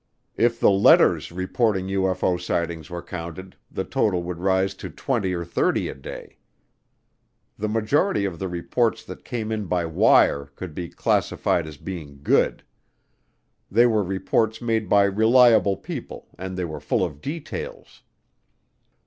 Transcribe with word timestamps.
If 0.35 0.59
the 0.59 0.71
letters 0.71 1.31
reporting 1.31 1.85
UFO 1.89 2.41
sightings 2.41 2.89
were 2.89 3.03
counted, 3.03 3.55
the 3.69 3.83
total 3.83 4.23
would 4.23 4.39
rise 4.39 4.73
to 4.73 4.89
twenty 4.89 5.31
or 5.31 5.45
thirty 5.45 5.89
a 5.89 5.93
day. 5.93 6.37
The 7.59 7.67
majority 7.69 8.25
of 8.25 8.39
the 8.39 8.47
reports 8.47 9.03
that 9.03 9.23
came 9.23 9.51
in 9.51 9.65
by 9.67 9.85
wire 9.85 10.45
could 10.55 10.73
be 10.73 10.89
classified 10.89 11.67
as 11.67 11.77
being 11.77 12.21
good. 12.23 12.63
They 13.69 13.85
were 13.85 14.01
reports 14.03 14.59
made 14.59 14.89
by 14.89 15.03
reliable 15.03 15.77
people 15.77 16.29
and 16.35 16.57
they 16.57 16.65
were 16.65 16.79
full 16.79 17.05
of 17.05 17.21
details. 17.21 18.01